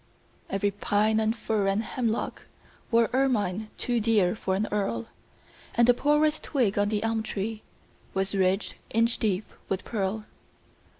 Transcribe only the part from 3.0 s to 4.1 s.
ermine too